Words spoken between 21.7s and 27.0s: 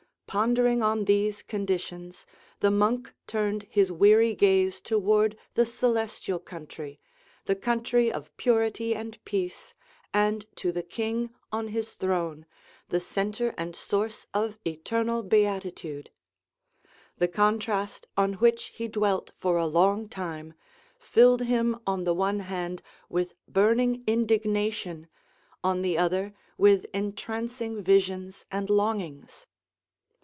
on the one hand with burning indignation, on the other with